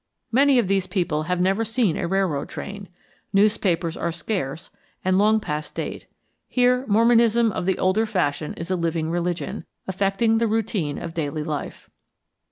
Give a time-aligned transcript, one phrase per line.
[0.31, 2.89] Many of these people have never seen a railroad train.
[3.33, 4.71] Newspapers are scarce
[5.05, 6.07] and long past date.
[6.47, 11.43] Here Mormonism of the older fashion is a living religion, affecting the routine of daily
[11.43, 11.87] life.